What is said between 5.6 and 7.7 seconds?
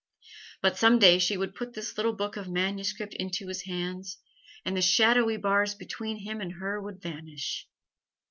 between him and her would vanish.